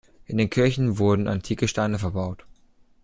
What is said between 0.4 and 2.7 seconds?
Kirchen wurden antike Steine verbaut.